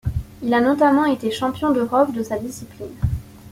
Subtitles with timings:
[0.41, 2.87] Il a notamment été Champion d'Europe de sa discipline.